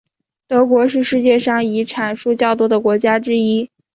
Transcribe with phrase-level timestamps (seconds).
[0.47, 3.69] 德国是世界遗产数较多的国家之一。